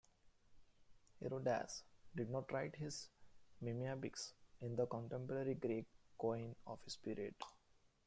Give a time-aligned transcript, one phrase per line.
[1.21, 1.83] Herodas
[2.15, 3.07] did not write his
[3.61, 5.85] mimiambics in the contemporary Greek
[6.19, 7.35] "koine" of his period.